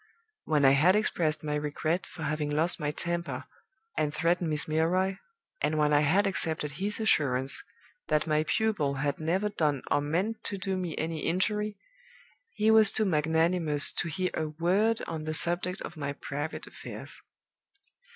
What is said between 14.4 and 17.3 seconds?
word on the subject of my private affairs.